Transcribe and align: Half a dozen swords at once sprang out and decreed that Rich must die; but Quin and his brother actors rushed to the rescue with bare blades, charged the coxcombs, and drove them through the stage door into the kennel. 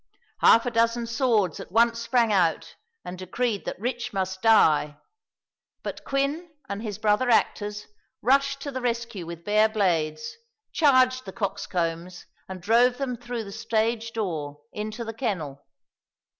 Half 0.39 0.65
a 0.65 0.71
dozen 0.71 1.05
swords 1.05 1.59
at 1.59 1.71
once 1.71 1.99
sprang 1.99 2.33
out 2.33 2.75
and 3.05 3.19
decreed 3.19 3.65
that 3.65 3.79
Rich 3.79 4.13
must 4.13 4.41
die; 4.41 4.97
but 5.83 6.03
Quin 6.03 6.49
and 6.67 6.81
his 6.81 6.97
brother 6.97 7.29
actors 7.29 7.85
rushed 8.23 8.61
to 8.61 8.71
the 8.71 8.81
rescue 8.81 9.27
with 9.27 9.45
bare 9.45 9.69
blades, 9.69 10.37
charged 10.71 11.25
the 11.25 11.31
coxcombs, 11.31 12.25
and 12.49 12.63
drove 12.63 12.97
them 12.97 13.15
through 13.15 13.43
the 13.43 13.51
stage 13.51 14.11
door 14.11 14.61
into 14.73 15.05
the 15.05 15.13
kennel. 15.13 15.63